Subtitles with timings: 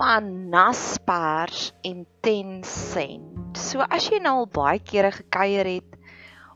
[0.00, 3.58] van Naspers en Tencent.
[3.60, 5.96] So as jy nou al baie kere gekuier het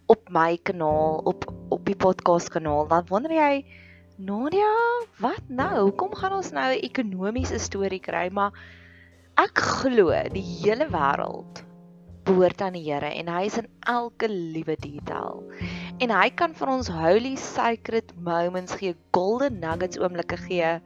[0.09, 3.67] op my kanaal, op op die podcast kanaal, dan wonder jy
[4.17, 4.71] Nadia,
[5.21, 5.91] wat nou?
[5.91, 8.31] Hoekom gaan ons nou 'n ekonomiese storie kry?
[8.33, 8.57] Maar
[9.37, 11.61] ek glo die hele wêreld
[12.25, 15.45] behoort aan die Here en hy is in elke liewe detail.
[16.01, 20.81] En hy kan vir ons holy sacred moments gee, golden nuggets oomblikke gee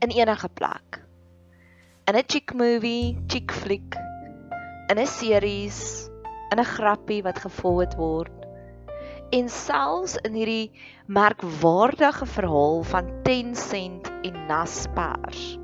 [0.00, 1.02] in enige plek.
[2.04, 3.94] In 'n chick movie, chick flick,
[4.90, 6.10] in 'n series,
[6.50, 8.32] in 'n grappie wat gevolg word.
[9.30, 10.72] En selfs in hierdie
[11.06, 15.58] merkwaardige verhaal van Tencent en Naspers.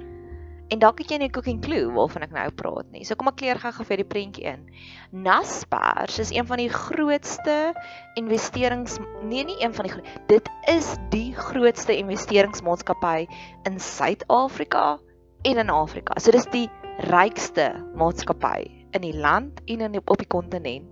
[0.69, 3.05] En dalk het jy net 'n cooking clue waarvan ek nou praat nie.
[3.05, 4.71] So kom ek kleer gou-gou vir die prentjie in.
[5.11, 7.75] Naspers is een van die grootste
[8.15, 13.27] investerings nee nie een van die dit is die grootste investeringsmaatskappy
[13.65, 15.01] in Suid-Afrika
[15.43, 16.19] en in Afrika.
[16.21, 16.67] So dis die
[17.09, 20.89] rykste maatskappy in die land en in op die kontinent.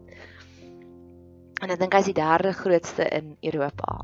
[1.64, 3.96] En ek dink hy is die derde grootste in Europa.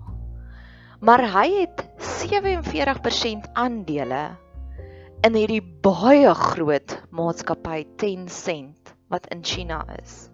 [1.02, 1.82] Maar hy het
[2.22, 4.22] 47% aandele
[5.26, 10.30] in hierdie baie groot maatskappy Tencent wat in China is.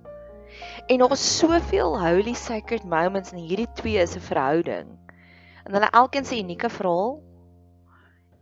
[0.89, 4.95] En daar is soveel holy sacred moments in hierdie twee se verhouding.
[5.65, 7.19] En hulle elkeen se unieke verhaal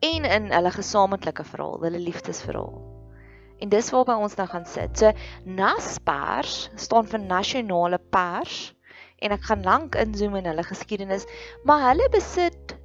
[0.04, 2.74] en in hulle gesamentlike verhaal, hulle liefdesverhaal.
[3.62, 4.98] En dis waarby ons nou gaan sit.
[4.98, 5.12] So
[5.44, 8.74] Naspers staan vir nasionale pers
[9.24, 11.24] en ek gaan lank inzoom in hulle geskiedenis,
[11.64, 12.76] maar hulle besit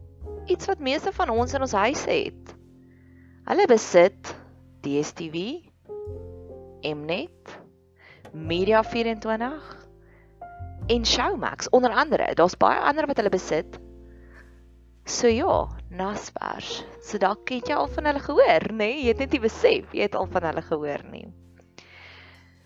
[0.51, 2.55] iets wat meeste van ons in ons huise het.
[3.49, 4.31] Hulle besit
[4.85, 5.59] DStv,
[6.81, 7.57] Mnet,
[8.31, 9.77] Media 24
[10.87, 12.33] en Showmax onder andere.
[12.33, 13.79] Daar's baie ander wat hulle besit.
[15.11, 16.85] So ja, Naspers.
[17.03, 18.77] So dalk het jy al van hulle gehoor, nê?
[18.79, 18.99] Nee?
[19.03, 21.25] Jy het net nie besef jy het al van hulle gehoor nie.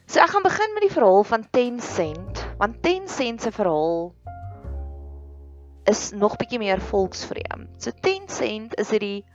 [0.06, 4.14] So ek gaan begin met die verhaal van Tencent, want Tencent se verhaal
[5.90, 7.74] is nog bietjie meer volksvreemd.
[7.82, 9.26] So Tencent is hierdie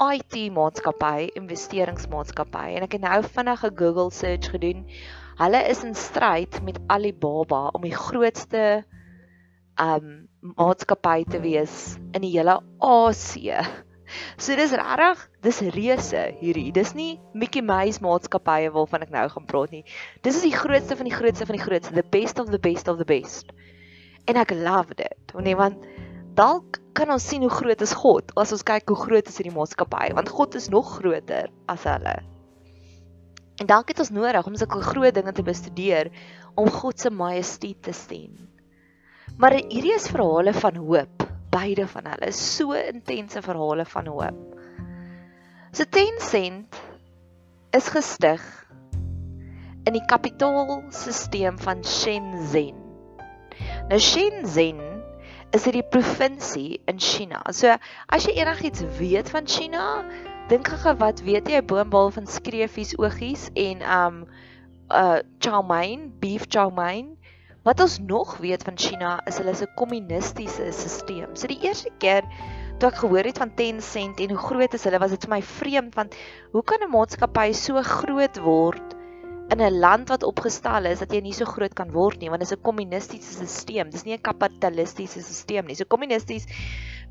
[0.00, 4.86] IT maatskappy, investeringsmaatskappy en ek het nou vinnig 'n Google search gedoen.
[5.36, 8.84] Hulle is in stryd met Alibaba om die grootste
[9.76, 13.62] um maatskappy te wees in die hele Asië.
[14.36, 16.68] So dis regtig, dis reuse hierdie.
[16.76, 19.82] Dis nie Mickey Mouse maatskappye waarvan ek nou gaan praat nie.
[20.26, 22.90] Dis is die grootste van die grootste van die grootste, the best of the best
[22.92, 23.54] of the best.
[24.28, 25.34] En ek love dit.
[25.40, 25.88] Nee, want
[26.36, 29.54] dalk kan ons sien hoe groot is God as ons kyk hoe groot is hierdie
[29.54, 32.18] maatskappy want God is nog groter as hulle.
[33.62, 36.10] En dalk het ons nodig om sulke groot dinge te bestudeer
[36.58, 38.34] om God se majesteit te sien.
[39.36, 44.60] Maar hierdie is verhale van hoop, beide van hulle so intense verhale van hoop.
[45.74, 46.76] So Tencent
[47.74, 48.42] is gestig
[49.84, 52.78] in die kapitaalstelsel van Shenzhen.
[53.90, 54.78] Nou Shenzhen
[55.50, 57.42] is dit die provinsie in China.
[57.50, 57.74] So
[58.06, 60.04] as jy enigiets weet van China,
[60.50, 64.24] dink gou wat weet jy boombal van skreefies oogies en um
[64.94, 67.16] uh chow mein, beef chow mein.
[67.64, 71.32] Wat ons nog weet van China is hulle 'n kommunistiese stelsel.
[71.32, 72.22] So die eerste keer
[72.78, 75.42] toe ek gehoor het van Tencent en hoe groot is hulle, was dit vir my
[75.42, 76.14] vreemd want
[76.52, 78.94] hoe kan 'n maatskappy so groot word
[79.48, 82.40] in 'n land wat opgestel is dat jy nie so groot kan word nie want
[82.44, 83.90] dit is 'n kommunistiese stelsel.
[83.90, 85.74] Dis nie 'n kapitalistiese stelsel nie.
[85.74, 86.44] So kommunisties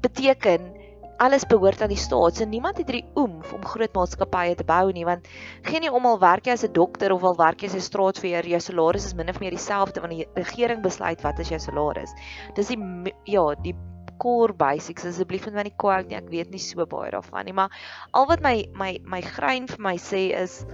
[0.02, 0.93] beteken
[1.24, 2.38] alles behoort aan die staat.
[2.38, 5.30] So niemand het hierdie oomf om groot maatskappye te bou nie want
[5.70, 7.88] geen nie om al werk jy as 'n dokter of al werk jy as 'n
[7.88, 11.60] straatveer, jou salaris is min of meer dieselfde want die regering besluit wat is jou
[11.60, 12.14] salaris.
[12.56, 12.80] Dis die
[13.26, 13.76] ja, die
[14.20, 16.18] core basics asseblief met my nie quote nie.
[16.18, 17.72] Ek weet nie so baie daarvan nie, maar
[18.14, 20.66] al wat my my my grein vir my sê is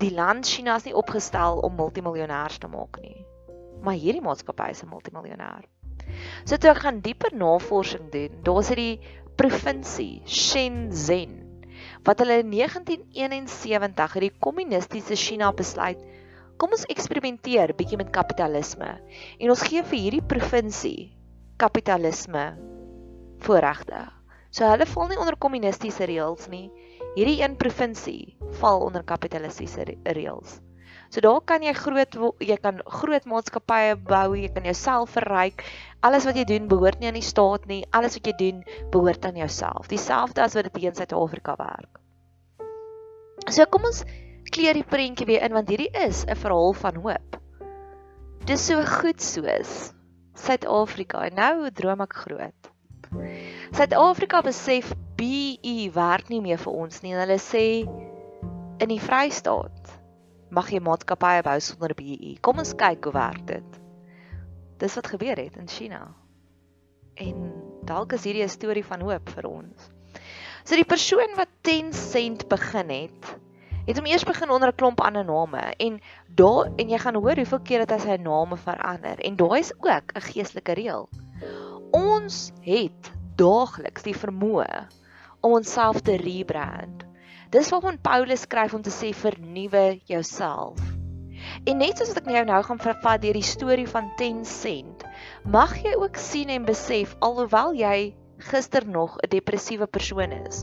[0.00, 3.26] die land China is nie opgestel om multimiljonêers te maak nie.
[3.84, 5.68] Maar hierdie maatskappy is 'n multimiljonêr.
[6.44, 9.00] So toe ek gaan dieper navorsing doen, daar's hierdie
[9.40, 11.38] provinsie Shenzhen
[12.04, 16.02] wat hulle in 1971 hierdie kommunistiese China besluit
[16.60, 21.08] kom ons eksperimenteer bietjie met kapitalisme en ons gee vir hierdie provinsie
[21.60, 22.44] kapitalisme
[23.46, 24.02] voorregte.
[24.52, 26.66] So hulle val nie onder kommunistiese reëls nie
[27.16, 30.58] hierdie een provinsie val onder kapitalistiese reëls.
[31.10, 35.64] So daar kan jy groot jy kan groot maatskappye bou, jy kan jouself verryk.
[36.06, 37.82] Alles wat jy doen behoort nie aan die staat nie.
[37.90, 38.60] Alles wat jy doen
[38.94, 39.90] behoort aan jouself.
[39.90, 41.98] Dieselfde as wat dit in Suid-Afrika werk.
[43.50, 44.04] So kom ons
[44.54, 47.40] kleer die prentjie weer in want hierdie is 'n verhaal van hoop.
[48.46, 49.92] Dis so goed soos
[50.34, 51.26] Suid-Afrika.
[51.34, 52.70] Nou droom ek groot.
[53.74, 57.18] Suid-Afrika besef BE werk nie meer vir ons nie.
[57.18, 57.82] Hulle sê
[58.80, 59.79] in die Vrystaat
[60.50, 62.36] mag jy maatskappye bou sonder BEE.
[62.40, 63.80] Kom ons kyk hoe werk dit.
[64.80, 66.14] Dis wat gebeur het in China.
[67.14, 67.52] En
[67.86, 69.90] dalk is hierdie 'n storie van hoop vir ons.
[70.64, 73.36] So die persoon wat 10 sent begin het,
[73.86, 77.36] het hom eers begin onder 'n klomp ander name en daar en jy gaan hoor
[77.36, 81.08] hoeveel keer dit hy sy name verander en daai is ook 'n geestelike reël.
[81.90, 84.86] Ons het daagliks die vermoë
[85.40, 87.09] om onsself te rebrand.
[87.50, 90.78] Dis waarvan Paulus skryf om te sê vernuwe jouself.
[91.66, 95.02] En net soos ek nou nou gaan vervat deur die storie van 10 sent,
[95.42, 98.12] mag jy ook sien en besef alhoewel jy
[98.52, 100.62] gister nog 'n depressiewe persoon is.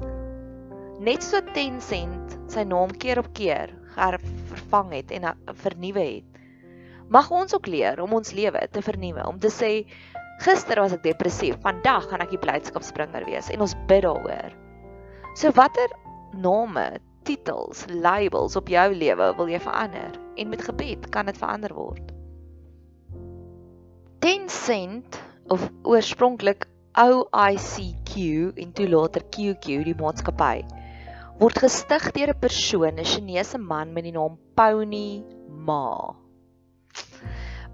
[1.04, 5.28] Net so 10 sent sy naam keer op keer vervang het en
[5.60, 6.42] vernuwe het.
[7.10, 9.84] Mag ons ook leer om ons lewe te vernuwe, om te sê
[10.40, 14.56] gister was ek depressief, vandag gaan ek die blydskapsbringer wees en ons bid daaroor.
[15.36, 15.92] So watter
[16.38, 20.16] name, titels, labels op jou lewe wil jy verander?
[20.38, 22.14] En met gebed kan dit verander word.
[24.24, 26.68] 10 sent of oorspronklik
[26.98, 28.14] OICQ
[28.56, 30.66] en toe later QQ die maatskappy
[31.38, 35.22] word gestig deur 'n persoon, 'n Chinese man met die naam Pony
[35.68, 36.16] Ma.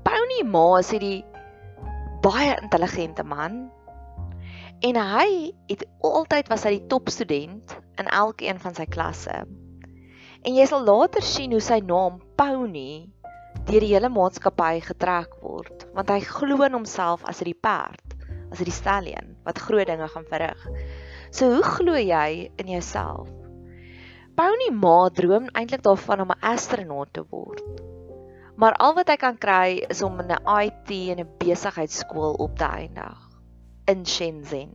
[0.04, 1.24] Pony Ma is hierdie
[2.26, 3.72] baie intelligente man
[4.84, 9.44] en hy het altyd was hy die topstudent in elkeen van sy klasse.
[10.44, 13.06] En jy sal later sien hoe sy naam Pony
[13.70, 18.18] deur die hele maatskappy getrek word, want hy glo in homself as 'n perd,
[18.52, 20.68] as 'n stallion wat groot dinge gaan verrig.
[21.32, 23.30] So hoe glo jy in jouself?
[24.36, 27.64] Pony Ma droom eintlik daarvan om 'n astronaut te word.
[28.58, 32.58] Maar al wat hy kan kry is om in 'n IT en 'n besigheidskool op
[32.58, 33.23] te eindig
[33.86, 34.72] in Shenzhen.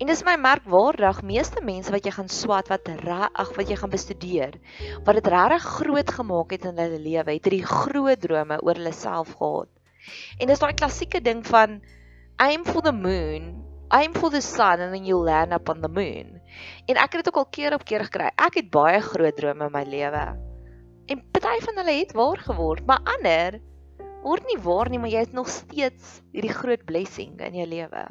[0.00, 3.92] En dis my merkwaardig, meeste mense wat jy gaan swat wat ag wat jy gaan
[3.92, 4.56] bestudeer,
[5.04, 8.94] wat dit regtig groot gemaak het in hulle lewe, het hierdie groot drome oor hulle
[8.96, 9.68] self gehad.
[10.40, 11.80] En dis daai klassieke ding van
[12.40, 13.52] aim for the moon,
[13.92, 16.40] aim for the sun and then you'll land up on the moon.
[16.88, 18.30] En ek het dit ook al keer op keer gekry.
[18.40, 20.24] Ek het baie groot drome in my lewe.
[21.10, 23.60] En party van hulle het waar geword, maar ander
[24.22, 28.04] word nie waar nie, maar jy het nog steeds hierdie groot blessing in jou lewe.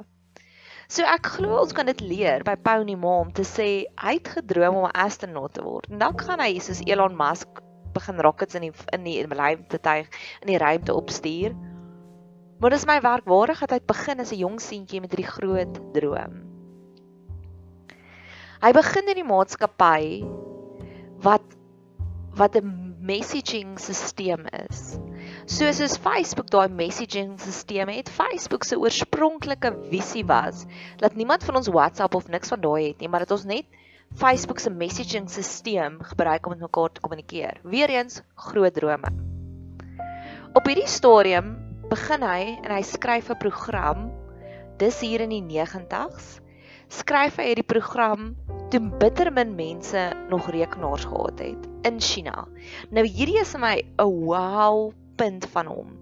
[0.89, 4.79] So ek glo ons kan dit leer by Pony Mom te sê hy het gedroom
[4.81, 5.89] om 'n astronaut te word.
[5.91, 7.61] En dan gaan hy soos Elon Musk
[7.93, 10.07] begin rockets in die in die ruimte tuig
[10.41, 11.53] in die ruimte opstuur.
[12.59, 16.41] Maar dis my werkwaardig dat hy begin as 'n jong seentjie met hierdie groot droom.
[18.59, 20.25] Hy begin in die maatskappy
[21.21, 21.45] wat
[22.35, 24.97] wat 'n messaging stelsel is.
[25.49, 30.67] Soos as Facebook daai messaging stelsel het, Facebook se oorspronklike visie was
[31.01, 33.65] dat niemand van ons WhatsApp of niks van daai het nie, maar dat ons net
[34.21, 37.57] Facebook se messaging stelsel gebruik om met mekaar te kommunikeer.
[37.65, 39.09] Weereens groot drome.
[40.53, 41.55] Op hierdie stadium
[41.89, 44.05] begin hy en hy skryf 'n program
[44.77, 46.37] dis hier in die 90s
[46.93, 48.35] skryf hy hierdie program
[48.69, 52.45] toe bitter min mense nog rekenaars gehad het in China.
[52.93, 55.93] Nou hierdie is my 'n wow punt van hom.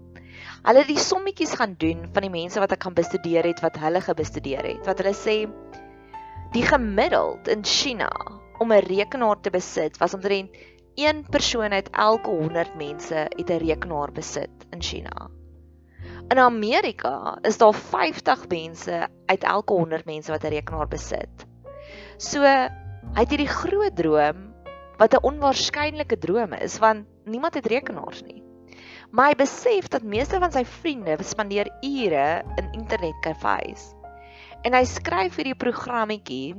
[0.62, 3.78] Hulle het die sommetjies gaan doen van die mense wat ek gaan bestudeer het wat
[3.82, 4.82] hulle gebestudeer het.
[4.86, 5.36] Wat hulle sê
[6.54, 8.10] die gemiddeld in China
[8.58, 10.50] om 'n rekenaar te besit was omtrent
[10.98, 15.30] een persoon uit elke 100 mense het 'n rekenaar besit in China.
[16.28, 21.46] In Amerika is daar 50 mense uit elke 100 mense wat 'n rekenaar besit.
[22.16, 24.54] So hy het hierdie groot droom
[24.98, 28.47] wat 'n onwaarskynlike droom is want niemand het rekenaars nie.
[29.10, 32.26] Maar hy besef dat meeste van sy vriende spandeer ure
[32.60, 33.88] in internetkafees.
[34.66, 36.56] En hy skryf hierdie programmetjie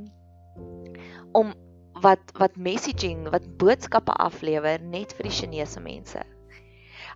[1.37, 1.53] om
[2.01, 6.23] wat wat messaging, wat boodskappe aflewer net vir die Chinese mense.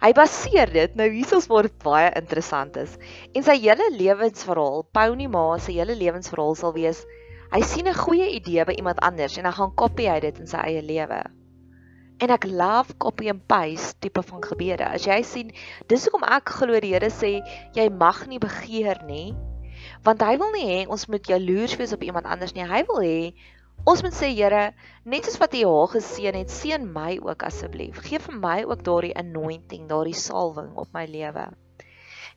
[0.04, 2.98] Hy baseer dit nou hiersoos waar dit baie interessant is.
[3.32, 7.06] En sy hele lewensverhaal, Pony Ma se hele lewensverhaal sal wees
[7.54, 10.48] hy sien 'n goeie idee by iemand anders en hy gaan kopie hy dit in
[10.50, 11.22] sy eie lewe.
[12.22, 14.86] En ek love copy and paste tipe van gebede.
[14.86, 15.50] As jy sien,
[15.88, 17.39] dis hoekom ek glo die Here sê
[17.75, 19.34] jy mag nie begeer nie,
[20.05, 22.67] want hy wil nie hê ons moet jaloers wees op iemand anders nie.
[22.67, 23.17] Hy wil hê
[23.84, 24.70] Ons moet sê Here,
[25.03, 27.98] net soos wat U haar geseën het, seën my ook asseblief.
[28.05, 31.50] Geef vir my ook daardie anointing, daardie salwing op my lewe.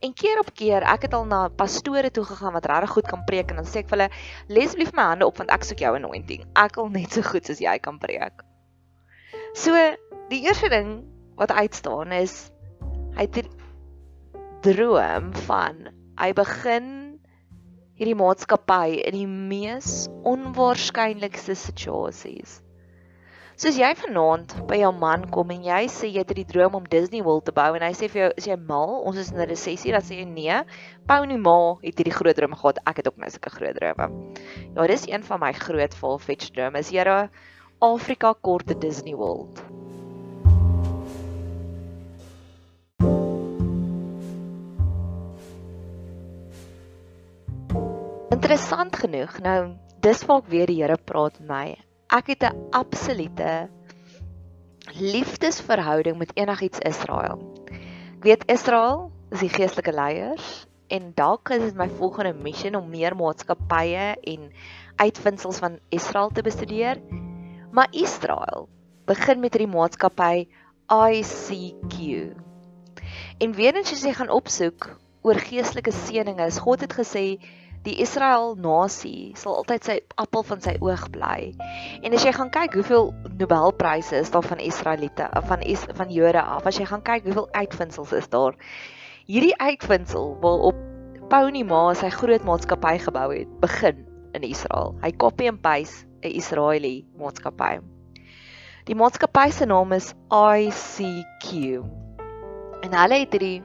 [0.03, 3.23] En keer op keer, ek het al na pastore toe gegaan wat regtig goed kan
[3.31, 4.11] preek en dan sê ek vir hulle,
[4.49, 6.45] "Les asseblief my hande op want ek soek jou anointing.
[6.57, 8.43] Ek wil net so goed soos jy kan preek."
[9.57, 9.73] So,
[10.29, 11.07] die eerste ding
[11.41, 12.51] wat uitstaan is
[13.17, 13.47] hy het
[14.67, 15.79] droom van
[16.21, 16.91] hy begin
[17.97, 22.59] hierdie maatskappy in die mees onwaarskynlikste situasies.
[23.57, 26.93] Soos jy vanaand by jou man kom en jy sê jy het die droom om
[26.93, 28.99] Disney World te bou en hy sê vir jou is jy mal?
[29.09, 30.61] Ons is in 'n resessie, dan sê jy nee.
[31.09, 32.85] Pony Ma het hierdie groot drome gehad.
[32.85, 34.13] Ek het ook nou sulke groot drome.
[34.77, 36.79] Ja, dis een van my groot far-fetched drome.
[36.79, 37.09] Is jy
[37.79, 39.63] Afrika korte Disney World?
[48.31, 49.41] Interessant genoeg.
[49.41, 51.67] Nou, dis waar ek weer die Here praat met my
[52.09, 53.69] ek het 'n absolute
[54.95, 57.39] liefdesverhouding met enigiets Israel.
[58.17, 62.89] Ek weet Israel is die geestelike leiers en dalk is dit my volgende missie om
[62.89, 64.53] meer maatskappye en
[64.97, 67.01] uitvindsels van Israel te bestudeer.
[67.77, 68.69] Maar Israel
[69.05, 70.47] begin met hierdie maatskappy
[70.89, 71.97] ICQ.
[73.39, 74.87] En weer eens as jy gaan opsoek
[75.21, 77.25] oor geestelike seënings, God het gesê
[77.85, 81.53] die Israel nasie sal altyd sy appel van sy oog bly.
[82.01, 86.41] En as jy gaan kyk hoeveel Nobelpryse is daar van Israeliete van is, van Jode
[86.41, 88.57] af, as jy gaan kyk hoeveel uitvindsels is daar.
[89.29, 90.81] Hierdie uitvindsel wil op
[91.29, 94.97] Pony Ma sy groot maatskappy gebou het, begin in Israel.
[95.05, 97.79] Hy copy and paste 'n Israeli maatskappy.
[98.87, 101.49] Die maatskappy se naam is ICQ.
[102.83, 103.63] En hulle het hierdie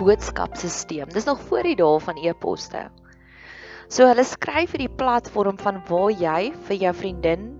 [0.00, 1.08] boodskapstelsel.
[1.12, 2.90] Dis nog voor die dae van e-poste.
[3.92, 7.50] So hulle skryf vir die platform van waar jy vir jou vriendin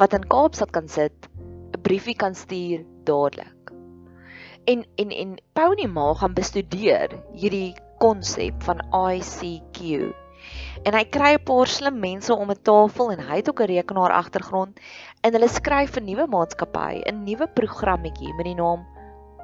[0.00, 1.28] wat in Kaapstad kan sit,
[1.76, 3.72] 'n briefie kan stuur dadelik.
[4.64, 10.12] En en en Pony Ma gaan bestudeer hierdie konsep van ICQ.
[10.84, 13.72] En hy kry 'n paar slim mense om 'n tafel en hy het ook 'n
[13.72, 14.80] rekenaar agtergrond
[15.22, 18.86] en hulle skryf 'n nuwe maatskappy, 'n nuwe programmetjie met die naam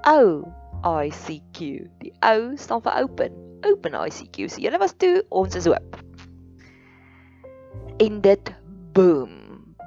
[0.06, 0.44] O
[0.82, 1.58] ICQ.
[1.98, 3.32] Die O staan vir open.
[3.62, 4.48] Open ICQ.
[4.48, 6.06] So julle was toe, ons is oop
[7.98, 8.54] en dit
[8.92, 9.30] boom.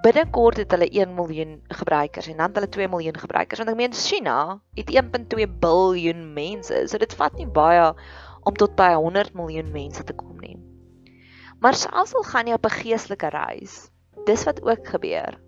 [0.03, 3.60] Binnekort het hulle 1 miljoen gebruikers en dan hulle 2 miljoen gebruikers.
[3.60, 6.86] Want ek meen China het 1.2 biljoen mense.
[6.88, 7.91] So dit vat nie baie
[8.48, 10.56] om tot by 100 miljoen mense te kom nie.
[11.60, 13.89] Maar selfs al gaan jy op 'n geestelike reis,
[14.25, 15.39] dis wat ook gebeur.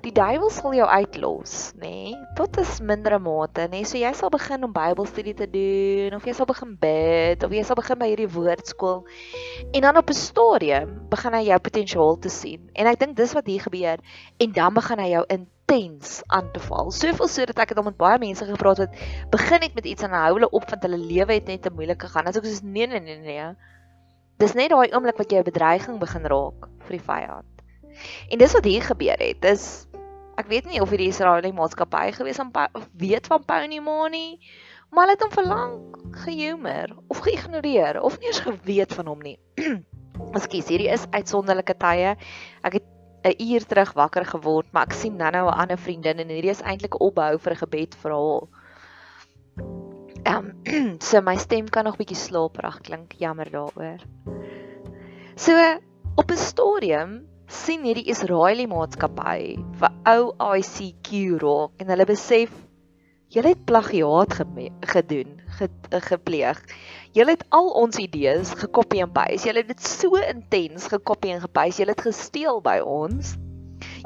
[0.00, 1.90] Die duiwel sal jou uitlos, nê?
[2.10, 2.14] Nee?
[2.34, 3.70] Tot 'n mindere mate, nê?
[3.70, 3.84] Nee?
[3.84, 7.62] So jy sal begin om Bybelstudie te doen of jy sal begin bid of jy
[7.62, 9.04] sal begin by hierdie woordskool.
[9.72, 12.70] En dan op 'n stadium begin hy jou potensiaal te sien.
[12.72, 13.98] En ek dink dis wat hier gebeur
[14.38, 16.90] en dan begin hy jou intens aan te val.
[16.90, 18.90] Soveel so dat ek het al met baie mense gepraat wat
[19.30, 22.02] begin het met iets en hou hulle op want hulle lewe het net te moeilik
[22.02, 22.26] gegaan.
[22.26, 23.54] As ek sê nee nee nee nee.
[24.42, 27.60] Dis net daai oomblik wat jy 'n bedreiging begin raak vir die vyand.
[28.34, 29.38] En dis wat hier gebeur het.
[29.40, 29.86] Dis
[30.40, 32.50] ek weet nie of hierdie Israeliese maatskappy gewees aan
[32.98, 34.40] weet van Pony Money,
[34.90, 35.76] maar hulle het hom verlang
[36.24, 39.38] gehumour of geïgnoreer of nie eens geweet van hom nie.
[40.36, 42.16] Ekskuus, hierdie is uitsonderlike tye.
[42.66, 42.86] Ek het
[43.22, 46.66] 'n uur terug wakker geword, maar ek sien nou-nou 'n ander vriendin en hierdie is
[46.66, 48.61] eintlik 'n opbou vir 'n gebed vir haar.
[50.22, 54.02] Ehm um, so my stem kan nog bietjie slaperig klink, jammer daaroor.
[55.34, 55.56] So
[56.14, 57.12] op 'n stadium
[57.46, 61.08] sien hierdie Israeliese maatskappy vir OICQ
[61.42, 62.52] raak en hulle besef
[63.32, 64.34] julle het plagiaat
[64.92, 66.60] gedoen, ge gepleeg.
[67.12, 69.48] Julle het al ons idees gekopie en paste.
[69.48, 71.82] Julle het dit so intens gekopie en gepaste.
[71.82, 73.34] Julle het gesteel by ons.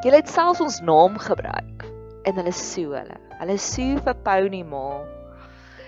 [0.02, 1.86] Julle het selfs ons naam gebruik
[2.26, 3.20] en hulle sue hulle.
[3.40, 5.15] Hulle sue vir Pony Ma.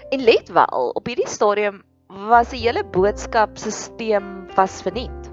[0.08, 4.24] En let wel, op hierdie stadium was die hele boodskapstelsel
[4.54, 5.32] was verniet.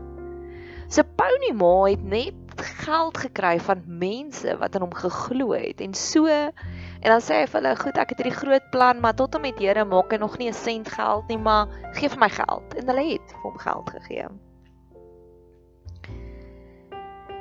[0.91, 5.93] So Pony Ma het net geld gekry van mense wat aan hom geglo het en
[5.93, 9.35] so en dan sê hy vir hulle goed ek het hierdie groot plan maar tot
[9.35, 12.29] en met Here maak hy nog nie 'n sent geld nie maar gee vir my
[12.29, 14.27] geld en hulle het vir hom geld gegee.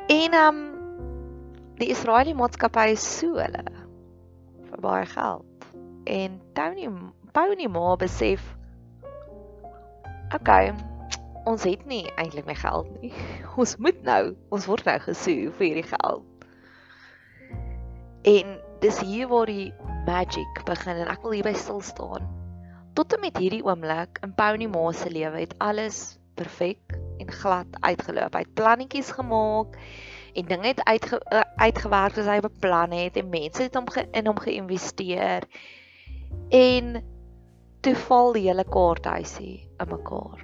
[0.08, 0.58] En um
[1.78, 3.64] die Israeliese maatskappy so hulle
[4.70, 5.44] vir baie geld
[6.04, 6.88] en Tony
[7.34, 8.42] Pony Ma besef
[10.34, 10.72] okay
[11.44, 13.12] ons het nie eintlik my geld nie.
[13.60, 16.46] Ons moet nou, ons word nou gesoe vir hierdie geld.
[18.24, 19.68] En dis hier waar die
[20.08, 22.26] magic begin en ek wil hier by stil staan.
[22.96, 27.78] Tot en met hierdie oomblik in Pony Ma se lewe het alles perfek en glad
[27.84, 28.34] uitgeloop.
[28.34, 29.76] Hy het plannetjies gemaak
[30.34, 34.06] en dinge het uitge, uh, uitgewerk soos hy beplan het en mense het hom ge,
[34.16, 35.46] in hom geïnvesteer.
[36.50, 36.96] En
[37.84, 40.40] toe val die hele kaarthuisie in mekaar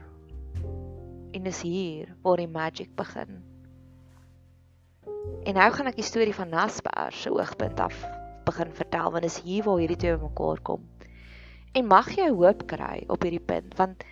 [1.33, 3.39] en dis hier waar die magic begin.
[5.49, 7.97] En nou gaan ek die storie van Nasper se oogpunt af
[8.45, 10.85] begin vertel want dis hier waar hierdie twee mekaar kom.
[11.73, 14.05] En mag jy hoop kry op hierdie punt want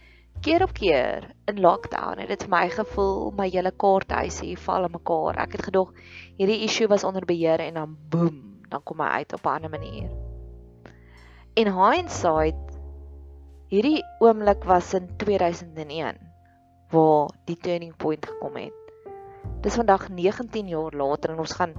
[0.46, 4.94] keer op keer in lockdown het dit vir my gevoel my hele kaarthuisie val in
[4.96, 5.42] mekaar.
[5.44, 5.92] Ek het gedog
[6.40, 8.40] hierdie issue was onder beheer en dan boem,
[8.72, 10.08] dan kom hy uit op 'n ander manier.
[11.58, 12.67] In hindsight
[13.68, 16.16] hierdie oomblik was in 2001
[16.88, 18.76] waar die turning point gekom het.
[19.60, 21.74] Dis vandag 19 jaar later en ons gaan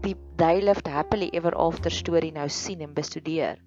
[0.00, 3.60] die They Lived Happily Ever After storie nou sien en bestudeer.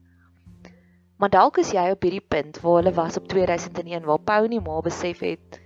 [1.21, 4.61] Maar dalk is jy op hierdie punt waar hulle was op 2001 waar Pau nie
[4.63, 5.61] maar besef het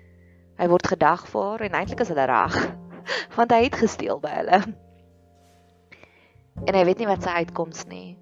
[0.60, 2.60] hy word gedagvaar en eintlik is hulle reg
[3.38, 4.60] want hy het gesteel by hulle.
[6.68, 8.18] En hy weet nie wat sy uitkoms nie.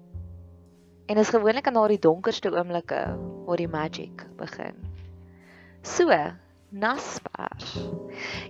[1.10, 3.04] En is gewoonlik aan daardie donkerste oomblikke
[3.46, 4.74] waar die magic begin.
[5.82, 6.08] So,
[6.72, 7.76] Naspers.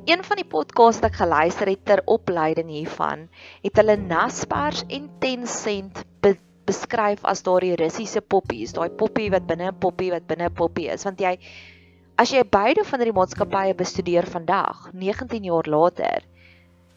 [0.04, 3.26] Een van die podcasts wat ek geluister het ter opleiding hiervan,
[3.64, 6.04] het hulle Naspers en Tencent
[6.66, 10.88] beskryf as daardie Russiese poppies, daai poppie wat binne 'n poppie wat binne 'n poppie
[10.94, 11.34] is, want jy
[12.22, 16.22] as jy beide van hierdie maatskappye bestudeer vandag, 19 jaar later,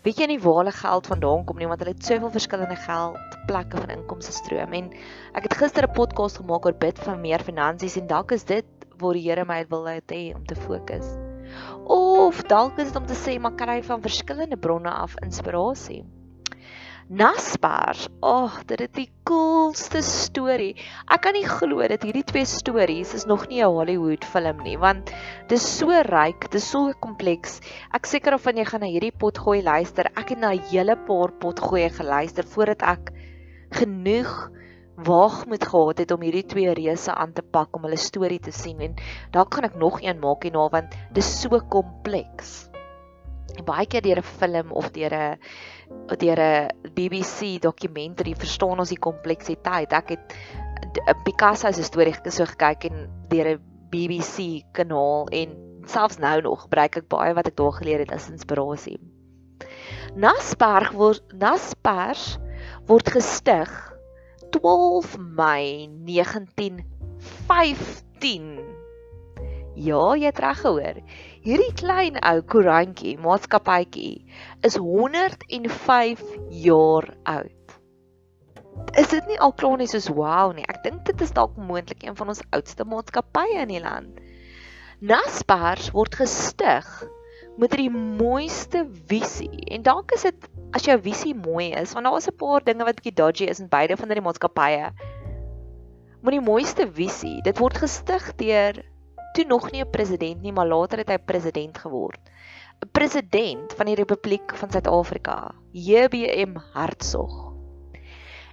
[0.06, 3.38] weet jy nie waar hulle geld vandaan kom nie, want hulle het soveel verskillende geld
[3.50, 4.92] plekke van inkomste stroom en
[5.34, 8.66] ek het gister 'n podcast gemaak oor bid van meer finansies en dalk is dit
[9.02, 11.08] waar die Here my wil hê om te fokus.
[11.86, 16.04] Of dalk is dit om te sê maar kry van verskillende bronne af inspirasie.
[17.06, 18.08] Naspers.
[18.26, 20.72] Ag, oh, dit is die coolste storie.
[21.06, 24.74] Ek kan nie glo dat hierdie twee stories is nog nie 'n Hollywood film nie,
[24.76, 25.14] want
[25.48, 27.62] dit is so ryk, dit is so kompleks.
[27.94, 30.10] Ek seker of van jy gaan na hierdie potgooi luister.
[30.18, 33.14] Ek het na 'n hele paar potgooi geluister voordat ek
[33.70, 34.50] genoeg
[34.98, 38.52] waag moet gehad het om hierdie twee reuse aan te pak om hulle storie te
[38.52, 38.96] sien en
[39.32, 42.70] dalk gaan ek nog een maak hierna want dit is so kompleks.
[43.64, 45.38] Baie keer deur 'n film of deur 'n
[46.18, 49.94] deur 'n BBC dokumentary verstaan ons die kompleksiteit.
[49.94, 50.34] Ek het
[51.24, 55.50] Picasso se storie so gekyk en deur 'n BBC kanaal en
[55.86, 59.00] selfs nou nog gebruik ek baie wat ek daar geleer het as inspirasie.
[60.16, 62.38] Nasberg word Naspers
[62.88, 63.94] word gestig
[64.52, 68.75] 12 Mei 1915.
[69.76, 71.02] Ja, jy het reg gehoor.
[71.44, 74.24] Hierdie klein ou koerantjie, maatskappytjie,
[74.64, 76.24] is 105
[76.64, 77.76] jaar oud.
[78.96, 80.64] Is dit nie al klaar nie soos wow nie?
[80.72, 84.24] Ek dink dit is dalk moontlik een van ons oudste maatskappye in die land.
[85.04, 86.88] Naspers word gestig
[87.60, 89.60] met die mooiste visie.
[89.76, 92.88] En dalk is dit as jou visie mooi is, want daar is 'n paar dinge
[92.88, 94.92] wat bietjie dodgy is in beide van die maatskappye.
[96.24, 97.42] Moet die mooiste visie.
[97.44, 98.84] Dit word gestig deur
[99.36, 102.20] toe nog nie 'n president nie, maar later het hy president geword.
[102.84, 107.54] 'n President van die Republiek van Suid-Afrika, JBM Hertzog.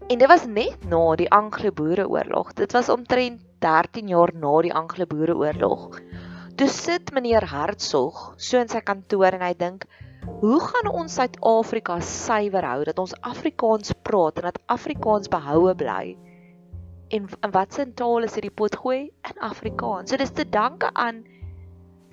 [0.08, 2.52] En dit was net na die Anglo-Boereoorlog.
[2.52, 6.00] Dit was omtrent 13 jaar na die Anglo-Boereoorlog.
[6.56, 9.86] Toe sit meneer Hertzog so in sy kantoor en hy dink,
[10.40, 16.16] "Hoe gaan ons Suid-Afrika suiwer hou dat ons Afrikaans praat en dat Afrikaans behoue bly?"
[17.12, 20.10] En in watter taal is hierdie pot gooi in Afrikaans.
[20.10, 21.22] So dis te danke aan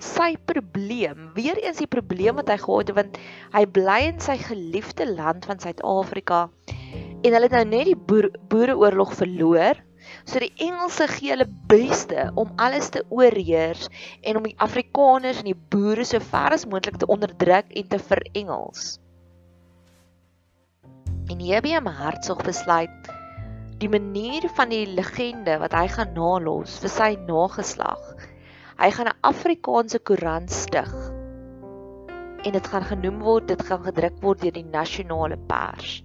[0.00, 1.30] sy probleem.
[1.36, 3.20] Weereens die probleem wat hy gehad het want
[3.54, 6.46] hy bly in sy geliefde land van Suid-Afrika
[7.20, 9.80] en hulle het nou net die boer, boereoorlog verloor.
[10.24, 13.88] So die Engelse gee hulle beste om alles te oorheers
[14.24, 18.00] en om die Afrikaners en die boere so ver as moontlik te onderdruk en te
[18.10, 18.96] verengels.
[21.30, 23.12] En JBM Hartsog besluit
[23.80, 28.02] die manier van die legende wat hy gaan nalos vir sy nageslag.
[28.80, 30.92] Hy gaan 'n Afrikaanse koerant stig.
[32.44, 36.02] En dit gaan genoem word, dit gaan gedruk word deur die nasionale pers.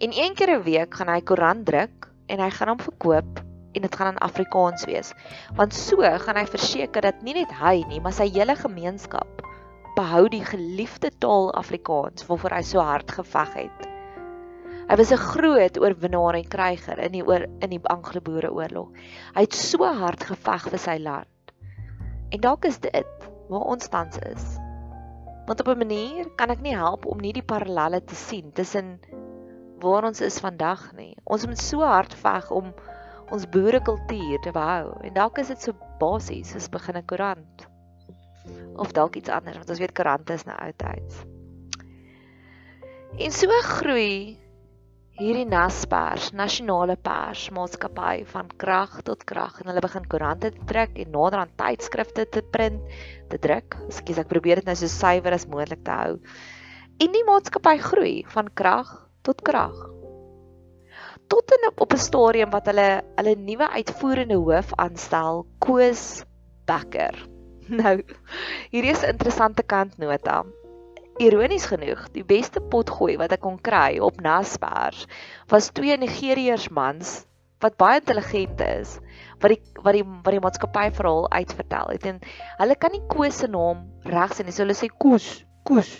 [0.00, 3.40] En een keer 'n week gaan hy koerant druk en hy gaan hom verkoop
[3.72, 5.12] en dit gaan in Afrikaans wees.
[5.56, 9.42] Want so gaan hy verseker dat nie net hy nie, maar sy hele gemeenskap
[9.96, 13.87] behou die geliefde taal Afrikaans waarvoor hy so hard geveg het.
[14.88, 18.94] Hy was 'n groot oorwinnaar en kryger in die oor in die Anglo-Boereoorlog.
[19.34, 21.52] Hy het so hard geveg vir sy land.
[22.32, 24.46] En dalk is dit waar ons tans is.
[25.44, 28.98] Want op 'n manier kan ek nie help om nie die parallelle te sien tussen
[29.78, 31.14] waar ons is vandag nie.
[31.24, 32.72] Ons moet so hard veg om
[33.30, 34.96] ons boerekultuur te behou.
[35.02, 37.68] En dalk is dit so basies soos begin 'n koerant.
[38.76, 41.24] Of dalk iets anders, want ons weet koerante is nou oudtyds.
[43.18, 44.47] En so groei
[45.18, 50.94] hierdie Naspers, nasionale pers maatskappy van krag tot krag en hulle begin koerante te druk
[50.94, 52.84] en nader aan tydskrifte te print,
[53.32, 53.74] te druk.
[53.88, 56.12] Ekskuus, ek probeer dit nou so suiwer as moontlik te hou.
[57.02, 58.92] En die maatskappy groei van krag
[59.26, 59.74] tot krag.
[61.28, 66.22] Tot in op 'n stadium wat hulle hulle nuwe uitvoerende hoof aanstel, Koos
[66.66, 67.18] Becker.
[67.68, 67.98] Nou,
[68.70, 70.44] hierdie is 'n interessante kantnota.
[71.18, 75.06] Ironies genoeg, die beste potgooi wat ek kon kry op Naspers
[75.50, 77.24] was twee Nigeriërs mans
[77.62, 78.92] wat baie intelligent is
[79.42, 82.06] wat die wat die wat die maatskappy verhaal uitvertel het.
[82.06, 82.20] En
[82.60, 85.26] hulle kan nie Koos se naam reg sê nie so hulle sê Koos
[85.66, 85.90] Koos.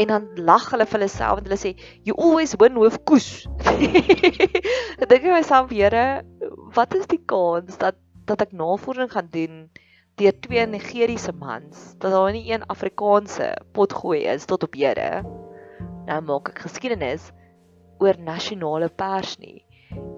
[0.00, 1.74] En dan lag hulle vir hulle self en hulle sê
[2.08, 3.44] you always win with Koos.
[5.00, 6.22] Ek dink myself Here
[6.78, 8.00] wat is die kans dat
[8.30, 9.62] dat ek navorsing gaan doen
[10.20, 15.10] deur twee Nigeriese mans dat daar nie een Afrikaanse potgooi is tot op hede
[16.06, 17.30] nou maak ek geskiedenis
[18.00, 19.58] oor nasionale pers nie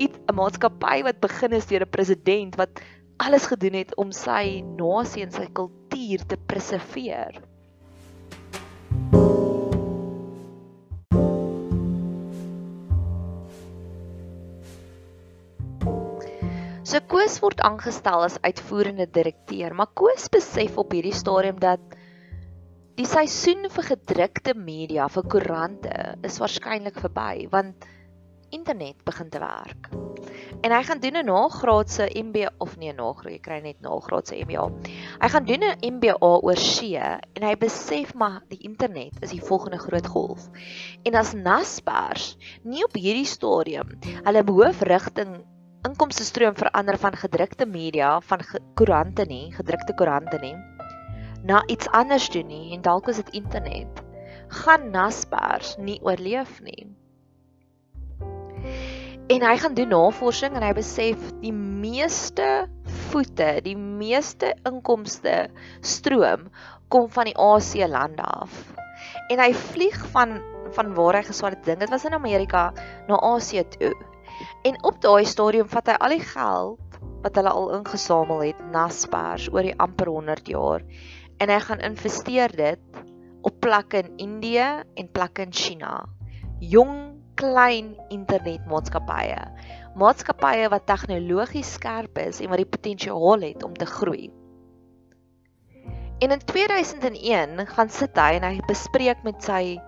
[0.04, 2.82] iets 'n maatskappy wat begin is deur 'n president wat
[3.16, 7.40] alles gedoen het om sy nasie en sy kultuur te preserveer.
[16.92, 21.80] So Koos word aangestel as uitvoerende direkteur, maar Koos besef op hierdie stadium dat
[22.98, 25.94] die seisoen vir gedrukte media, vir koerante,
[26.28, 27.86] is waarskynlik verby want
[28.52, 29.88] internet begin te werk.
[30.60, 34.66] En hy gaan doen 'n nagraadse MBA of nee, nagraad, jy kry net nagraadse MBA.
[35.22, 39.40] Hy gaan doen 'n MBA oor see en hy besef maar die internet is die
[39.40, 40.50] volgende groot golf.
[41.08, 43.96] En as Naspers nie op hierdie stadium
[44.28, 45.40] hulle hoofrigting
[45.88, 48.42] inkomste stroom verander van gedrukte media van
[48.78, 50.54] koerante nie, gedrukte koerante nie,
[51.42, 54.02] na iets anders doen nie en dalk is dit internet,
[54.62, 56.86] gaan Naspers nie oorleef nie.
[59.32, 62.68] En hy gaan doen navorsing en hy besef die meeste
[63.10, 65.48] voete, die meeste inkomste
[65.80, 66.48] stroom
[66.92, 68.54] kom van die Asië lande af.
[69.32, 70.38] En hy vlieg van
[70.72, 72.70] van waar hy geswaar het ding, dit was in Amerika
[73.08, 73.92] na Asië toe.
[74.62, 79.48] En op daai stadium vat hy al die geld wat hulle al ingesamel het, Naspers
[79.52, 80.82] oor die amper 100 jaar
[81.42, 83.02] en hy gaan investeer dit
[83.42, 85.96] op plekke in Indië en plekke in China.
[86.62, 89.40] Jong klein internetmaatskappye.
[89.98, 94.30] Maatskappye wat tegnologies skerp is en wat die potensiaal het om te groei.
[96.22, 99.80] En in 2001 gaan sit hy en hy bespreek met sy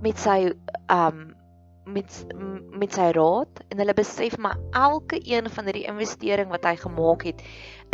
[0.00, 0.52] met sy
[0.94, 1.29] um
[1.92, 2.24] met
[2.80, 7.24] met sy raad en hulle besef maar elke een van hierdie investering wat hy gemaak
[7.28, 7.42] het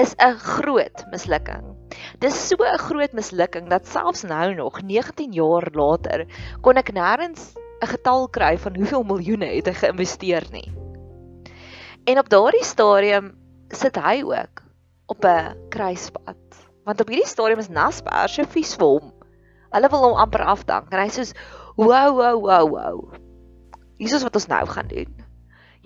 [0.02, 1.64] is 'n groot mislukking.
[2.20, 6.26] Dis so 'n groot mislukking dat selfs nou nog 19 jaar later
[6.60, 10.72] kon ek nêrens 'n getal kry van hoeveel miljoene het hy geïnvesteer nie.
[12.04, 13.34] En op daardie stadium
[13.68, 14.62] sit hy ook
[15.06, 16.54] op 'n kruispunt.
[16.84, 19.12] Want op hierdie stadium is Naspers so vies vir hom.
[19.70, 21.24] Hulle wil hom amper afdank en hy sê:
[21.76, 23.25] "Wow, wow, wow, wow.
[23.98, 25.12] Hier is wat ons nou gaan doen.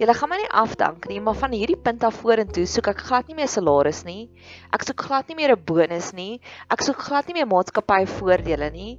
[0.01, 3.29] Julle gaan my nie afdank nie, maar van hierdie punt af vorentoe soek ek glad
[3.29, 4.31] nie meer salaris nie.
[4.73, 6.41] Ek soek glad nie meer 'n bonus nie.
[6.71, 8.99] Ek soek glad nie meer maatskappy voordele nie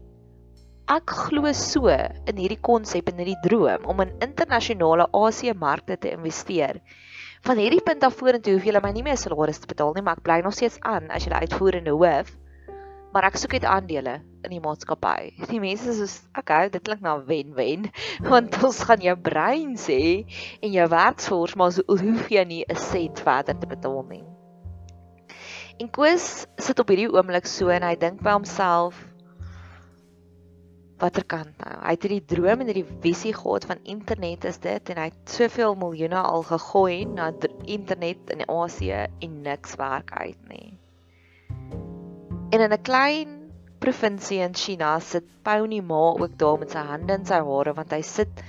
[0.92, 6.12] ek glo so in hierdie konsep en hierdie droom om in internasionale Asië markte te
[6.12, 6.82] investeer.
[7.48, 10.20] Van hierdie punt af vorentoe hoef julle my nie meer salaris te betaal nie, maar
[10.20, 12.34] ek bly nog steeds aan as julle uitvoerende hoof.
[13.14, 15.32] Maar ek soek net aandele in die maatskappy.
[15.50, 17.90] Die mense sê, "Okay, dit klink na wen-wen,
[18.32, 20.26] want ons gaan jou brein sê
[20.62, 24.24] en jou werksfors, maar so hoef jy nie 'n sent verder te betaal nie."
[25.80, 29.00] En Koos sit op hierdie oomblik so en hy dink by homself,
[31.02, 31.74] watter kant nou?
[31.82, 35.36] Hy het hierdie droom en hierdie visie gehad van internet is dit en hy het
[35.36, 37.32] soveel miljoene al gegooi na
[37.66, 40.78] internet in Asië en niks werk uit nie.
[42.52, 43.41] En in 'n klein
[43.82, 47.96] provinsie in China sit Pony Ma ook daar met sy hande in sy hare want
[47.96, 48.44] hy sit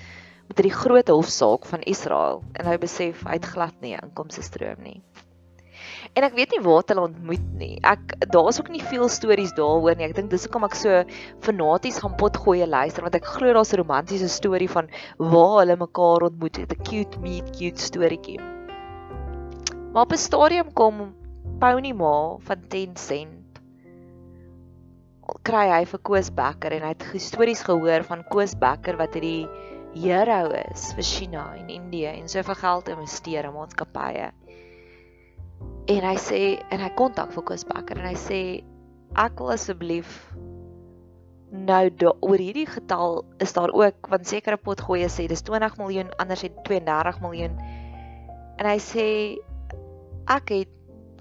[0.48, 4.82] met hierdie groot hofsaak van Israel en hy besef hy het glad nie inkomste stroom
[4.84, 5.00] nie.
[6.12, 7.78] En ek weet nie waar hulle ontmoet nie.
[7.88, 10.10] Ek daar's ook nie veel stories daaroor nie.
[10.10, 11.00] Ek dink dis hoekom ek so
[11.46, 16.28] fanaties gaan potgooi luister want ek glo daar's 'n romantiese storie van waar hulle mekaar
[16.28, 18.40] ontmoet het, 'n cute meet cute storieetjie.
[19.92, 21.14] Maar op 'n stadium kom
[21.60, 23.41] Pony Ma van 10 cent
[25.46, 29.46] kry hy vir Koos Becker en hy het stories gehoor van Koos Becker wat hierdie
[29.94, 34.30] hero is vir China en Indië en soveel geld investeer in maatskappye.
[35.92, 38.40] En hy sê en hy kontak vir Koos Bakker en hy sê
[39.18, 40.16] ek wil asseblief
[41.52, 46.46] nou oor hierdie getal is daar ook want sekere potgoeie sê dis 20 miljoen anders
[46.46, 47.58] het 32 miljoen
[48.56, 49.06] en hy sê
[50.32, 50.72] ek het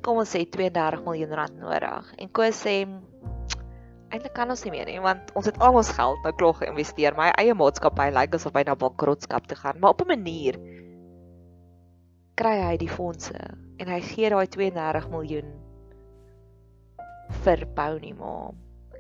[0.05, 2.77] kom ons sê 32 miljoen rand nodig en Koos sê
[4.11, 7.17] eintlik kan ons nie meer nie want ons het al ons geld nou klaar geïnvesteer
[7.17, 10.59] my eie maatskappy lyk asof hy na bankrotskap te gaan maar op 'n manier
[12.35, 13.39] kry hy die fondse
[13.79, 15.51] en hy gee daai 32 miljoen
[17.43, 18.51] vir Pony Ma.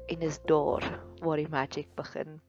[0.07, 0.85] En dis daar
[1.21, 2.39] waar die magic begin.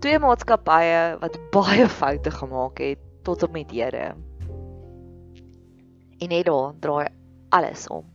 [0.00, 4.14] Twee maatskappye wat baie foute gemaak het tot op met hede.
[6.20, 7.08] En net daar draai
[7.50, 8.06] alles om.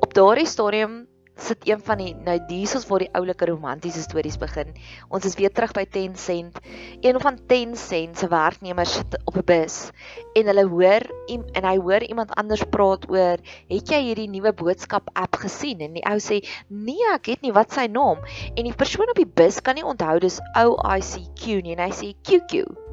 [0.00, 1.04] Op daardie stadium
[1.36, 4.74] sit een van die nou diesels waar die oulike romantiese stories begin.
[5.08, 6.58] Ons is weer terug by 10 sent.
[7.00, 9.90] Een van 10 sent se werknemers sit op 'n bus
[10.34, 15.10] en hulle hoor en hy hoor iemand anders praat oor, "Het jy hierdie nuwe boodskap
[15.12, 18.18] app gesien?" En die ou sê, "Nee, ek het nie, wat sy naam?"
[18.54, 22.14] En die persoon op die bus kan nie onthou dis OICQ nie en hy sê
[22.22, 22.83] QQ.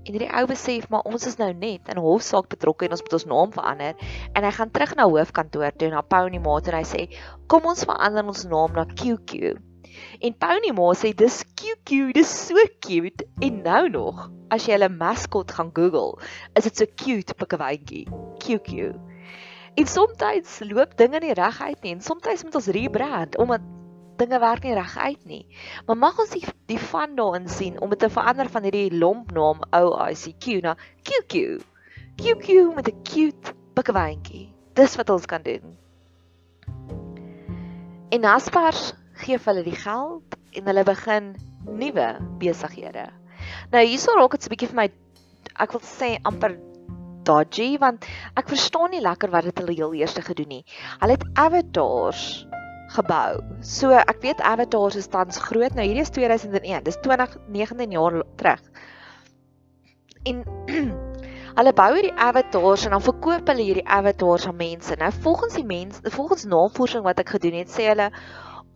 [0.00, 3.02] En hierdie ou besef maar ons is nou net in 'n hofsaak betrokke en ons
[3.04, 3.94] moet ons naam verander
[4.34, 7.02] en hy gaan terug na hoofkantoor toe na Pony Ma en hy sê
[7.46, 9.56] kom ons verander ons naam na QQ.
[10.26, 14.88] En Pony Ma sê dis QQ, dis so cute en nou nog as jy hulle
[14.88, 16.18] mascot gaan Google,
[16.56, 18.06] is dit so cute pikkewyntjie.
[18.42, 18.94] QQ.
[19.76, 23.68] En soms loop dinge nie reguit nie en soms moet ons rebrand omdat
[24.20, 25.42] dinge werk nie reg uit nie.
[25.86, 29.64] Maar mag ons die die van daarin sien om dit te verander van hierdie lompnaam
[29.74, 30.76] OICQ na
[31.08, 31.60] QQ.
[32.20, 34.48] QQ met 'n cute pikkewyntjie.
[34.74, 35.76] Dis wat ons kan doen.
[38.10, 41.34] En Naspers gee hulle die geld en hulle begin
[41.66, 43.08] nuwe besighede.
[43.70, 44.88] Nou hierso raak dit 'n bietjie vir my
[45.60, 46.56] ek wil sê amper
[47.24, 48.06] dodgy want
[48.36, 50.64] ek verstaan nie lekker wat dit hulle heel eers gedoen nie.
[51.00, 52.46] Hulle het avatars
[52.94, 53.40] gebou.
[53.62, 55.74] So ek weet Avatar se tans groot.
[55.76, 56.84] Nou hierdie is 2001.
[56.88, 58.62] Dis 20 19 jaar terug.
[60.28, 60.42] En
[61.58, 64.96] hulle bou hierdie avatars en dan verkoop hulle hierdie avatars aan mense.
[65.00, 68.10] Nou volgens die mense, volgens navorsing wat ek gedoen het, sê hulle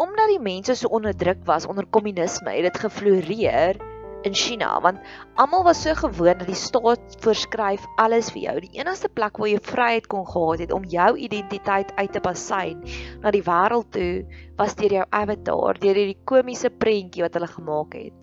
[0.02, 3.78] omdat die mense so onderdruk was onder kommunisme, het dit gefloreer
[4.24, 5.00] in China want
[5.36, 8.56] almal was so gewoond dat die staat voorskryf alles vir jou.
[8.64, 12.82] Die enigste plek waar jy vryheid kon gehad het om jou identiteit uit te basyn
[13.22, 14.24] na die wêreld toe
[14.58, 18.14] was deur jou avatar, deur hierdie komiese prentjie wat hulle gemaak het.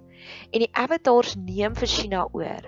[0.53, 2.65] En die avatars neem vir China oor.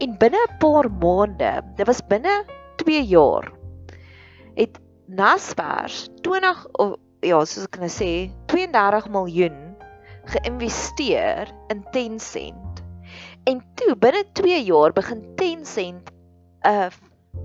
[0.00, 2.44] En binne 'n paar maande, dit was binne
[2.80, 3.52] 2 jaar,
[4.56, 9.76] het Naspers 20 of ja, soos ek kan sê, 32 miljoen
[10.32, 12.73] geïnvesteer in Tencent
[13.44, 16.10] En toe binne 2 jaar begin Tencent
[16.64, 16.90] 'n uh,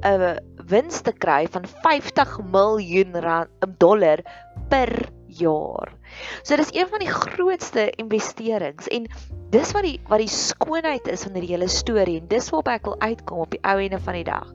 [0.07, 0.35] 'n uh,
[0.71, 4.21] wins te kry van 50 miljoen rand um, dollar
[4.69, 5.91] per jaar.
[6.43, 9.09] So dis een van die grootste investerings en
[9.51, 12.87] dis wat die wat die skoonheid is van hierdie hele storie en dis waarop ek
[12.87, 14.47] wil uitkom op die ou ene van die dag.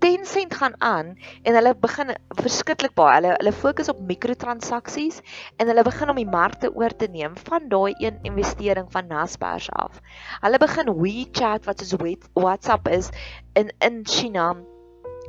[0.00, 1.08] Tencent gaan aan
[1.42, 3.18] en hulle begin verskriklik baie.
[3.18, 5.20] Hulle hulle fokus op mikrotransaksies
[5.60, 9.68] en hulle begin om die markte oor te neem van daai een investering van Naspers
[9.76, 10.00] af.
[10.40, 13.10] Hulle begin WeChat wat soos WhatsApp is
[13.52, 14.54] in in China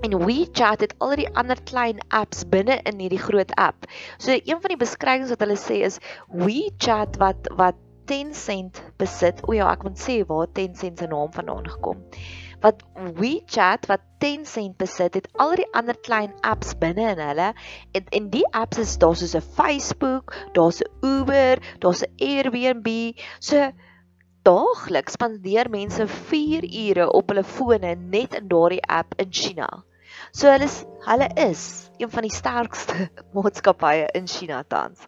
[0.07, 3.89] en WeChat het al die ander klein apps binne in hierdie groot app.
[4.17, 5.99] So een van die beskrywings wat hulle sê is
[6.31, 9.43] WeChat wat wat Tencent besit.
[9.47, 12.83] O ja, ek moet sê waar Tencent se naam vandaan gekom het wat
[13.17, 17.51] WeChat wat Tencent besit het al die ander klein apps binne in hulle
[17.97, 23.17] en en die apps is daar soos 'n Facebook, daar's 'n Uber, daar's 'n Airbnb.
[23.39, 23.71] So
[24.43, 29.83] daagliks spandeer mense 4 ure op hulle fone net in daardie app in China.
[30.31, 35.07] So hulle is hulle is een van die sterkste maatskappye in China tans.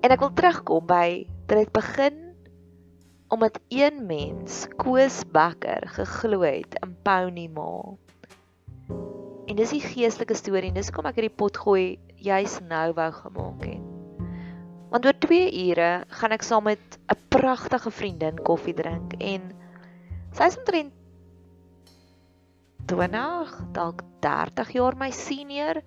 [0.00, 2.21] En ek wil terugkom by dit het begin
[3.32, 7.96] omdat een mens Koos Becker geglo het in Pony Ma.
[9.48, 13.08] En dis die geestelike storie en dis kom ek hierdie pot gooi juis nou wou
[13.16, 13.88] gemaak het.
[14.92, 15.88] Want oor 2 ure
[16.20, 19.48] gaan ek saam met 'n pragtige vriendin koffie drink en
[20.36, 20.92] sy is omtrent
[22.92, 25.80] 20 dalk 30 jaar my senior.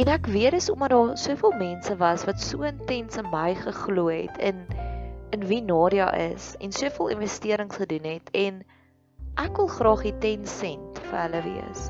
[0.00, 4.08] En ek weet dis omdat daar soveel mense was wat so intens in my geglo
[4.08, 4.89] het en in
[5.38, 8.62] wie Nadia is en soveel investerings gedoen het en
[9.38, 11.84] ek wil graag die 10 sent vir hulle wees.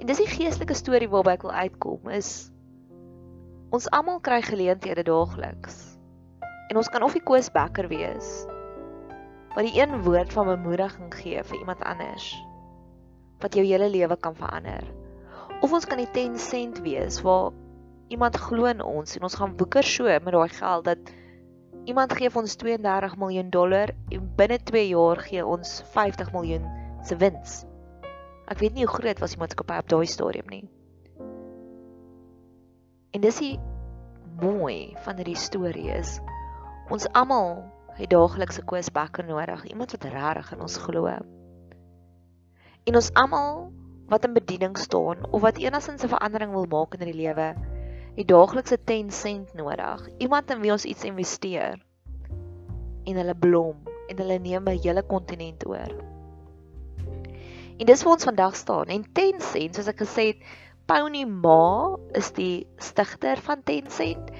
[0.00, 2.50] En dis die geestelike storie waarby ek wil uitkom is
[3.70, 5.78] ons almal kry geleenthede daagliks.
[6.70, 8.30] En ons kan of die Koos Becker wees
[9.54, 12.28] wat die een woord van bemoediging gee vir iemand anders
[13.40, 14.84] wat jou hele lewe kan verander.
[15.64, 17.50] Of ons kan die 10 sent wees waar
[18.12, 21.10] iemand glo in ons en ons gaan woeker so met daai geld dat
[21.88, 26.66] Iemand gee ons 32 miljoen dollar en binne 2 jaar gee ons 50 miljoen
[27.04, 27.62] se wins.
[28.50, 30.64] Ek weet nie hoe groot was die maatskappy op daai stadium nie.
[33.16, 33.56] En dis die
[34.42, 36.18] mooi van hierdie storie is
[36.90, 37.62] ons almal
[37.96, 41.10] het daaglikse koosbakke nodig, iemand wat regtig in ons glo.
[42.88, 43.68] En ons almal
[44.10, 47.54] wat in bediening staan of wat enigstens 'n verandering wil maak in die lewe,
[48.16, 50.08] het daaglikse 10 sent nodig.
[50.18, 51.78] Iemand in wie ons iets investeer
[53.04, 53.76] en hulle blom
[54.08, 55.92] en hulle neem 'n hele kontinent oor.
[57.80, 58.92] En dis waar ons vandag staan.
[58.92, 60.42] En Tencent, soos ek gesê het,
[60.86, 64.30] Pony Ma is die stigter van Tencent.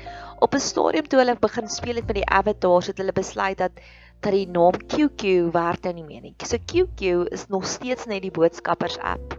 [0.40, 3.72] Op 'n stadium toe hulle begin speel het met die avatars, het hulle besluit dat
[4.20, 6.34] dat die naam QQ werk nou nie meer nie.
[6.44, 9.38] So QQ is nog steeds net die boodskappers app.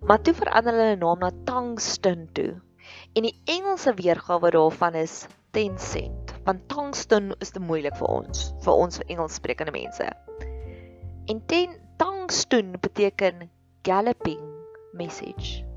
[0.00, 2.60] Maar toe verander hulle hulle naam na Tungsten toe.
[3.14, 8.72] En die Engelse weergawe daarvan is Tencent want tungsten is te moeilik vir ons, vir
[8.72, 10.06] ons Engels sprekende mense.
[11.28, 13.50] En ten tungsten beteken
[13.84, 14.40] galloping
[14.96, 15.67] message.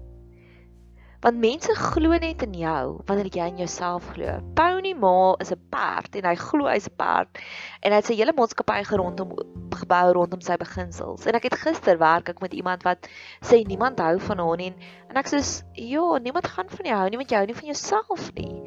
[1.22, 4.40] Want mense glo net in jou wanneer jy in jouself glo.
[4.58, 7.38] Pony Ma is 'n perd en hy glo hy's 'n perd
[7.84, 9.36] en hy het sy hele maatskappy rondom
[9.70, 11.28] gebou rondom sy beginsels.
[11.28, 13.06] En ek het gister werk ek met iemand wat
[13.46, 14.74] sê niemand hou van hom en
[15.10, 17.70] en ek sê ja, niemand gaan van jou hou nie want jy hou nie van
[17.70, 18.58] jouself nie.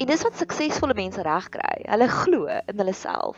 [0.00, 1.84] En dis wat suksesvolle mense regkry.
[1.84, 3.36] Hulle glo in hulle self.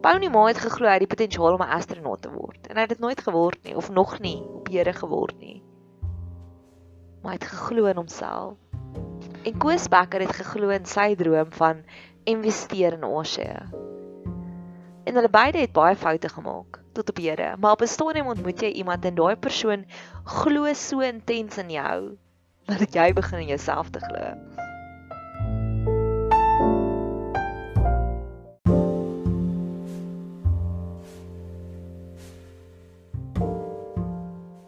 [0.00, 2.80] Pony Ma het geglo hy het die potensiaal om 'n astronaut te word en hy
[2.88, 5.62] het dit nooit geword nie of nog nie op Here geword nie.
[7.22, 8.56] Maar hy het geglo in homself.
[9.44, 11.82] En Koos Becker het geglo in sy droom van
[12.24, 13.54] investeer in Oshie.
[15.04, 18.60] En hulle beide het baie foute gemaak tot op Here, maar op 'n stadium ontmoet
[18.60, 19.84] jy iemand en daai persoon
[20.24, 22.16] glo so intens in jou
[22.66, 24.34] dat jy begin in jouself te glo.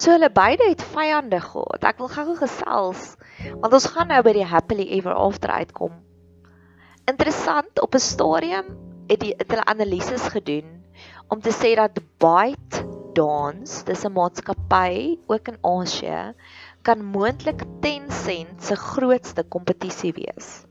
[0.00, 1.82] So hulle beide het vyande gehad.
[1.84, 3.16] Ek wil gou-gou gesels
[3.60, 5.92] want ons gaan nou by die happily ever after uitkom.
[7.10, 8.70] Interessant op 'n stadium
[9.10, 10.70] het die het hulle analises gedoen
[11.28, 12.80] om te sê dat Byte
[13.12, 16.32] Dance, dis 'n maatskappy ook in Asië,
[16.82, 20.64] kan moontlik Tencent se grootste kompetisie wees.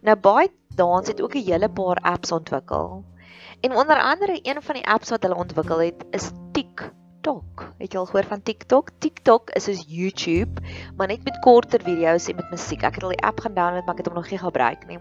[0.00, 3.04] Nou Byte Dance het ook 'n hele paar apps ontwikkel.
[3.60, 7.01] En onder andere een van die apps wat hulle ontwikkel het, is TikTok.
[7.22, 7.62] TikTok.
[7.78, 8.88] Het jy al gehoor van TikTok?
[8.98, 10.58] TikTok is soos YouTube,
[10.98, 12.82] maar net met korter video's en met musiek.
[12.82, 14.98] Ek het al die app gaan download, maar ek het hom nog nie gebruik nie.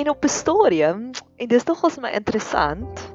[0.00, 3.12] En op 'n stadium, en dis nogals my interessant,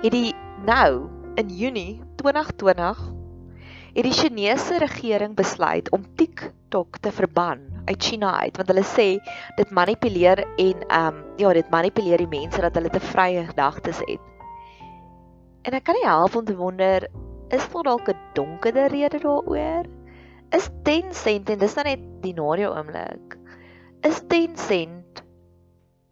[0.00, 0.32] het die
[0.64, 3.12] nou in Junie 2020
[3.92, 9.20] het die Chinese regering besluit om TikTok te verban uit China uit want hulle sê
[9.56, 13.98] dit manipuleer en ehm um, ja, dit manipuleer die mense dat hulle te vrye gedagtes
[13.98, 14.35] het.
[15.66, 17.08] En ek kan nie help om te wonder,
[17.50, 19.86] is daar dalk 'n donkerder rede daaroor?
[20.54, 23.34] Is 10 sent en dis nou net die Nario oomblik.
[24.06, 25.22] Is 10 sent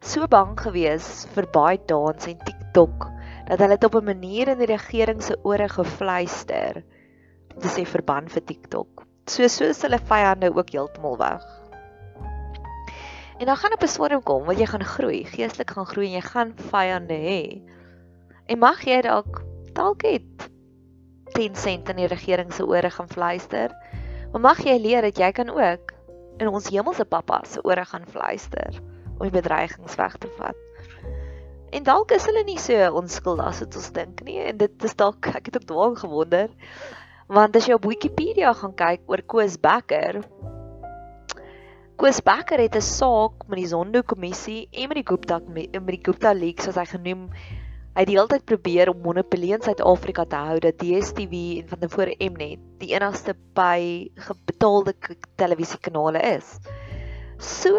[0.01, 3.07] so bang gewees vir baie dans en TikTok
[3.47, 6.83] dat hulle dit op 'n manier in die regering se ore gefluister
[7.55, 9.05] om te sê verban vir TikTok.
[9.25, 11.45] So so is hulle vyande ook heeltemal weg.
[13.39, 16.19] En dan gaan op 'n swarm kom, want jy gaan groei, geestelik gaan groei en
[16.19, 17.74] jy gaan vyande hê.
[18.45, 19.41] En mag jy dalk
[19.75, 20.49] dalk het
[21.35, 23.73] 10 sent in die regering se ore gaan fluister.
[24.31, 25.93] Maar mag jy leer dat jy kan ook
[26.37, 28.79] in ons hemelse pappa se ore gaan fluister
[29.17, 30.59] om die bedreigings weg te vat.
[31.75, 34.95] En dalk is hulle nie so onskuldig as wat ons dink nie en dit is
[34.95, 36.51] dalk ek het ook dwaal gewonder
[37.27, 40.21] want as jy op Wikipedia gaan kyk oor Koos Becker
[41.99, 46.03] Koos Becker het 'n saak met die Zondo kommissie en met die Gupta met die
[46.03, 47.29] Gupta leaks soos hy genoem
[47.95, 51.69] Hy het die hele tyd probeer om monopolie in Suid-Afrika te hou dat DStv en
[51.69, 54.91] van tevore Mnet die enigste by gebetaalde
[55.39, 56.49] televisiekanale is.
[57.39, 57.71] So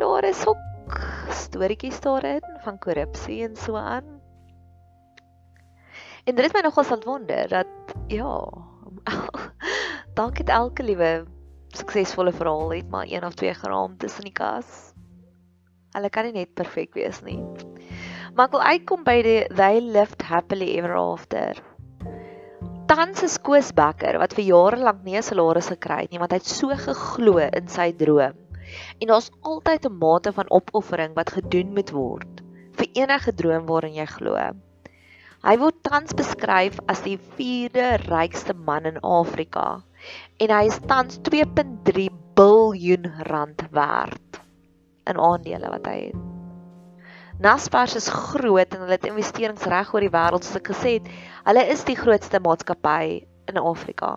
[0.00, 0.98] daar is ook
[1.30, 4.18] storieetjies daarin van korrupsie en so aan.
[6.26, 8.34] En dit het my nogal sal wonder dat ja,
[10.18, 11.12] dalk het elke liewe
[11.78, 14.90] suksesvolle verhaal het maar een of twee geraam tussen die kas.
[15.94, 17.38] Hulle kan nie net perfek wees nie.
[18.34, 21.58] Maar ek wil uitkom by die they lived happily ever after.
[22.90, 26.34] Tans is Koos Becker wat vir jare lank nie 'n salaris gekry het nie want
[26.34, 28.34] hy het so geglo in sy droom.
[28.98, 32.42] En daar's altyd 'n mate van opoffering wat gedoen moet word
[32.74, 34.34] vir enige droom waarin jy glo.
[35.44, 39.84] Hy word tans beskryf as die 4de rykste man in Afrika
[40.40, 44.42] en hy is tans 2.3 biljoen rand werd
[45.06, 46.33] in aandele wat hy het.
[47.42, 51.08] Naspers is groot en hulle het investerings reg oor die wêreld soos ek gesê het.
[51.48, 54.12] Hulle is die grootste maatskappy in Afrika.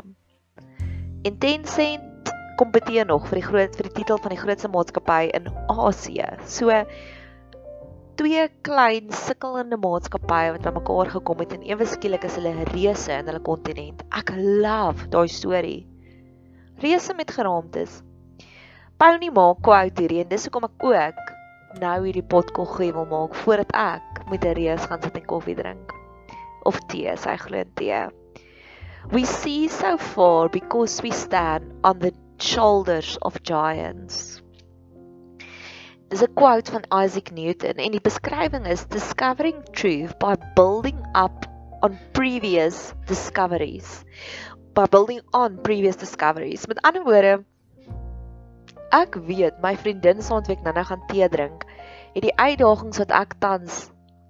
[1.25, 2.29] En Tencent
[2.61, 6.29] kompeteer nog vir die groot vir die titel van die grootste maatskappy in Asië.
[6.45, 6.69] So
[8.21, 13.31] twee klein sukkelende maatskappye wat bymekaar gekom het en ewe skielik is hulle reuse in
[13.31, 14.05] hulle kontinent.
[14.13, 15.87] Ek love daai storie.
[16.85, 18.03] Reuse met geraamtes.
[19.01, 21.26] Pony maak quote hierdie en dis hoekom ek ook
[21.81, 25.93] nou hierdie potkoffie wil maak voordat ek met 'n reus gaan sit en koffie drink
[26.67, 28.07] of tee, sy glo tee.
[29.11, 34.41] We see so far because we stand on the shoulders of giants.
[36.09, 41.47] Dis 'n quote van Isaac Newton en die beskrywing is discovering truth by building up
[41.81, 44.03] on previous discoveries.
[44.73, 46.67] By building on previous discoveries.
[46.67, 47.43] Met ander woorde
[48.95, 51.65] ek weet my vriendin saandweek nou nou gaan tee drink,
[52.15, 53.87] het die uitdagings wat ek tans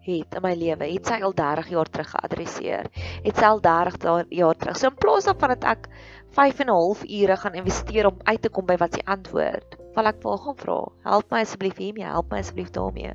[0.08, 2.88] het in my lewe, het sy al 30 jaar terug geadresseer.
[3.26, 4.78] Het sy al 30 jaar terug.
[4.80, 5.90] So in plaas daarvan dat ek
[6.38, 9.78] 5 en 'n half ure gaan investeer om uit te kom by wat sy antwoord,
[9.96, 10.80] wil ek vir haar gaan vra.
[11.04, 13.14] Help my asseblief hiermee, help my asseblief daarmee.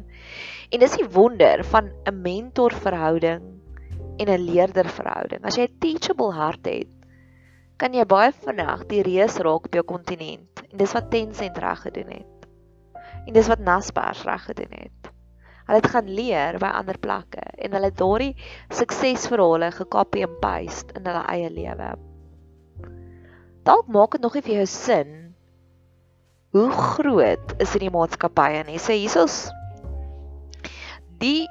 [0.70, 3.43] En dis die wonder van 'n mentorverhouding
[4.18, 5.45] en 'n leerderverhouding.
[5.45, 6.88] As jy 'n teachable hart het,
[7.76, 10.51] kan jy baie vinnig die reus raak op jou kontinent.
[10.73, 12.47] En dis wat Tencent reg gedoen het.
[13.27, 15.11] En dis wat Naspers reg gedoen het.
[15.66, 18.33] Hulle het gaan leer by ander plekke en hulle het daardie
[18.75, 21.91] suksesverhale gekopie en paste in hulle eie lewe.
[23.62, 25.12] Dalk maak dit nog nie vir jou sin
[26.53, 28.81] hoe groot is hierdie maatskappye nie.
[28.83, 29.45] Sê hiersoos
[31.23, 31.47] die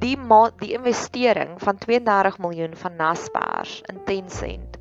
[0.00, 4.80] die ma die investering van 32 miljoen van Naspers in Tencent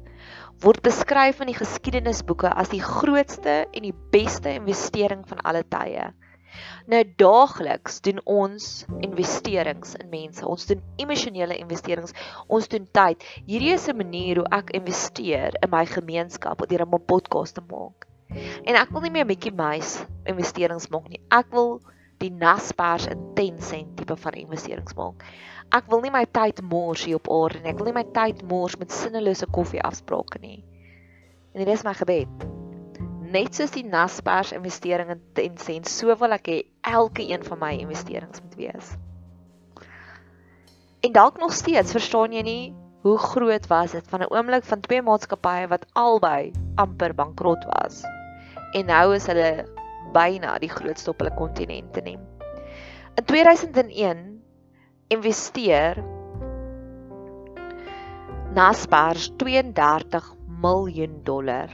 [0.63, 6.05] word beskryf in die geskiedenisboeke as die grootste en die beste investering van alle tye.
[6.87, 8.67] Nou daagliks doen ons
[9.03, 10.45] investerings in mense.
[10.47, 12.15] Ons doen emosionele investerings.
[12.47, 13.23] Ons doen tyd.
[13.47, 18.07] Hierdie is 'n manier hoe ek investeer in my gemeenskap deur 'n podcast te maak.
[18.65, 21.21] En ek wil nie meer bietjie muis investerings maak nie.
[21.29, 21.81] Ek wil
[22.19, 25.23] die Naspers in 10 sent tipe van investerings maak.
[25.73, 27.71] Ek wil nie my tyd mors hier op aarde nie.
[27.73, 30.59] Ek wil nie my tyd mors met sinnelose koffie afsprake nie.
[31.53, 32.51] En dit is my gebed
[33.33, 36.59] net soos die Naspers investering in Tencent, so wil ek hê
[36.93, 38.93] elke een van my investerings moet wees.
[41.03, 42.63] En dalk nog steeds verstaan jy nie
[43.03, 48.03] hoe groot was dit van 'n oomblik van twee maatskappye wat albei amper bankrot was.
[48.73, 49.65] En nou is hulle
[50.13, 52.21] byna die grootste op hulle kontinente neem.
[53.15, 54.32] In 2001
[55.13, 56.01] investeer
[58.53, 60.33] Naspers 32
[60.63, 61.73] miljoen dollar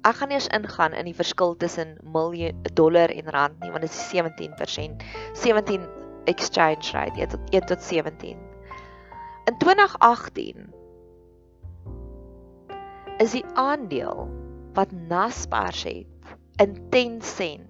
[0.00, 3.92] Ek gaan eers ingaan in die verskil tussen miljoen dollar en rand nie want dit
[3.92, 5.02] is 17%.
[5.36, 5.84] 17
[6.30, 8.38] exchange rate 1 tot 1 tot 17.
[9.50, 10.70] In 2018
[13.20, 14.24] is die aandeel
[14.78, 16.06] wat Naspers het
[16.64, 17.68] in 10 sent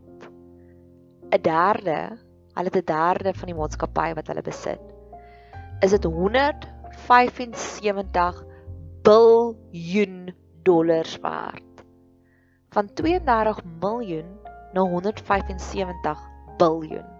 [1.34, 2.18] 'n derde,
[2.60, 4.80] hulle het 'n derde van die maatskappy wat hulle besit.
[5.80, 8.44] Is dit 175
[9.02, 11.62] biljoen dollars werd
[12.70, 14.38] van 32 miljoen
[14.72, 17.18] na 175 biljoen.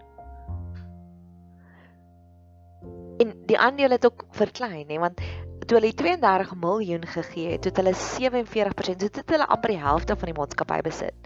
[3.17, 5.21] En die aandele het ook verklein, hè, want
[5.67, 10.31] toe hulle 32 miljoen gegee het, het hulle 47%, het hulle amper die helfte van
[10.31, 11.20] die maatskappy besit.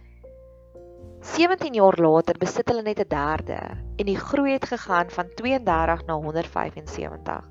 [1.24, 3.56] 17 jaar later besit hulle net 'n derde
[3.96, 7.48] en die groei het gegaan van 32 na 175.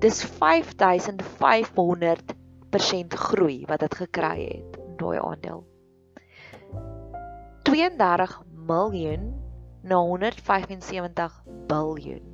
[0.00, 5.64] Dis 5500% groei wat dit gekry het daai aandeel.
[7.62, 9.36] 32 miljoen
[9.82, 12.24] na 175 biljoen.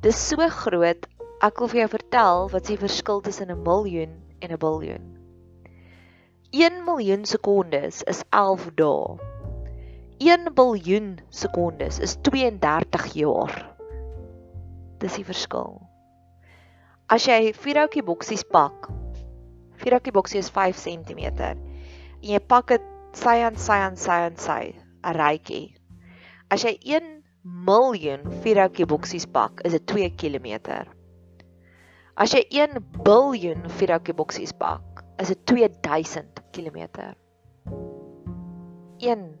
[0.00, 1.06] Dis so groot.
[1.42, 5.19] Ek wil vir jou vertel wat se verskil tussen 'n miljoen en 'n biljoen.
[6.50, 9.18] 1 miljoen sekondes is 11 dae.
[10.18, 13.54] 1 biljoen sekondes is 32 jaar.
[14.98, 15.78] Dis die verskil.
[17.06, 18.90] As jy vier houtjie boksies pak.
[19.78, 21.22] Vier houtjie boksie is 5 cm.
[21.38, 21.62] En
[22.32, 25.76] jy pak dit sy en sy en sy en sy 'n rytjie.
[26.50, 30.82] As jy 1 miljoen vierhoutjie boksies pak, is dit 2 km.
[32.18, 34.89] As jy 1 biljoen vierhoutjie boksies pak,
[35.20, 36.88] is dit 2000 km.
[38.98, 39.38] 1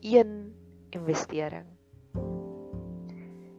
[0.00, 0.54] 1
[0.90, 1.66] investering.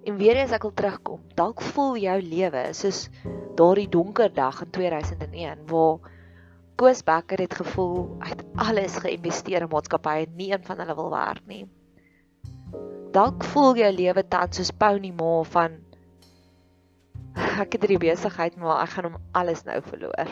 [0.04, 1.22] En weer eens ek wil terugkom.
[1.36, 3.08] Dalk voel jou lewe soos
[3.60, 6.00] daardie donker dag in 2001 waar
[6.80, 10.96] Koos Becker het gevoel hy het alles geïnvesteer in maatskappye en nie een van hulle
[10.96, 11.66] wil werk nie.
[13.16, 15.80] Dalk voel jou lewe tans soos Pony Ma van
[17.60, 20.32] ek het hierdie besigheid maar ek gaan hom alles nou verloor.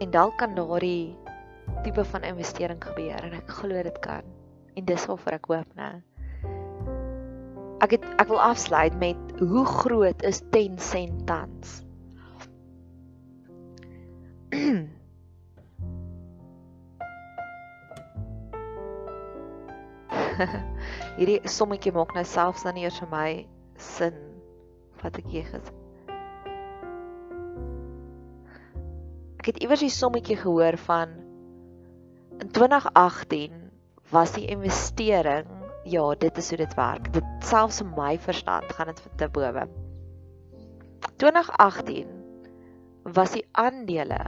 [0.00, 1.16] En dalk kan daardie
[1.84, 4.24] tipe van investering gebeur en ek glo dit kan.
[4.74, 5.90] En dis waarvoor ek hoop, né?
[7.84, 11.84] Ek het ek wil afsluit met hoe groot is 10 sent tans?
[21.18, 23.30] Hierdie sommetjie maak nou selfs dan eers vir my
[23.76, 24.16] sin
[25.04, 25.79] wat ek hier gesê.
[29.40, 31.14] Ek het iewers die sommetjie gehoor van
[32.44, 33.54] in 2018
[34.12, 35.48] was die investering,
[35.88, 37.06] ja, dit is hoe dit werk.
[37.14, 39.62] Dit selfs in my verstand gaan dit te bowe.
[41.22, 42.10] 2018
[43.16, 44.18] was die aandele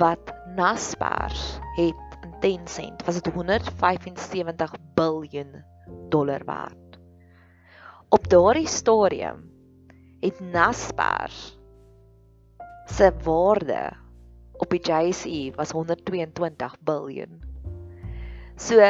[0.00, 1.44] wat Naspers
[1.76, 5.60] het in Tencent was dit 175 miljard
[6.08, 6.98] dollar werd.
[8.08, 9.44] Op daardie stadium
[10.24, 11.58] het Naspers
[12.86, 14.05] se waarde
[14.62, 17.42] op die JSE was 122 miljard.
[18.56, 18.80] So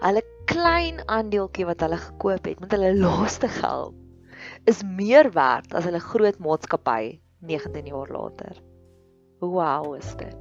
[0.00, 3.96] hulle klein aandeeltjie wat hulle gekoop het met hulle laaste geld
[4.64, 8.60] is meer werd as hulle groot maatskappy 19 jaar later.
[9.40, 10.36] Wow, is dit.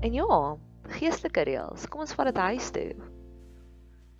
[0.00, 0.56] En ja,
[0.98, 1.88] geestelike reëls.
[1.90, 2.90] Kom ons vat dit huis toe.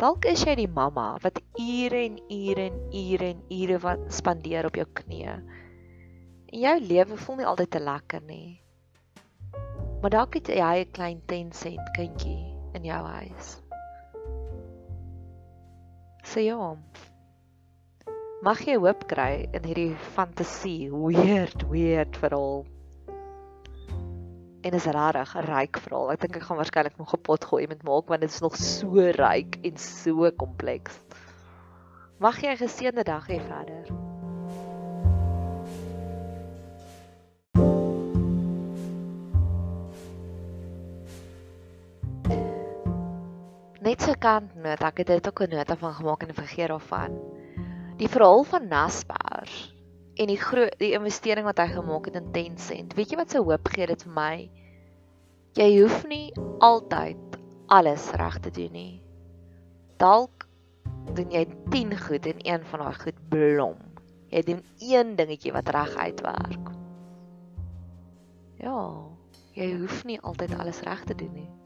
[0.01, 4.67] Dalk is jy die mamma wat ure en ure en ure en ure wat spandeer
[4.69, 5.39] op jou knieë.
[6.57, 8.61] En jou lewe voel nie altyd te lekker nie.
[10.01, 13.51] Maar dalk het jy 'n klein 10 sent kindjie in jou huis.
[16.25, 16.77] So ja.
[18.41, 22.65] Mag jy hoop kry in hierdie fantasie, weird, weird verhaal
[24.65, 26.11] en is regtig 'n ryk verhaal.
[26.13, 28.57] Ek dink ek gaan waarskynlik nog 'n pot gooi met maak want dit is nog
[28.57, 31.01] so ryk en so kompleks.
[32.19, 34.06] Mag jy 'n geseënde dag hê verder.
[43.87, 47.13] Net so kant noot, ek het dit ook 'n nota van gemaak en vergeet daarvan.
[47.97, 49.75] Die verhaal van Naspers
[50.15, 52.95] en die groot die investering wat hy gemaak het in Tencent.
[52.95, 54.51] Weet jy wat se hoop gee dit vir my?
[55.55, 59.03] Jy hoef nie altyd alles reg te doen nie.
[59.97, 60.49] Dalk
[61.15, 63.77] doen jy 10 goed en een van daai goed blom.
[64.29, 66.75] Jy doen een dingetjie wat reg uitwerk.
[68.59, 69.07] Ja,
[69.53, 71.66] jy hoef nie altyd alles reg te doen nie.